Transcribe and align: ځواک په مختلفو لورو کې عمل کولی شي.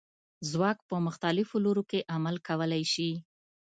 ځواک 0.49 0.77
په 0.89 0.95
مختلفو 1.07 1.55
لورو 1.65 1.83
کې 1.89 2.07
عمل 2.13 2.35
کولی 2.47 2.83
شي. 2.93 3.11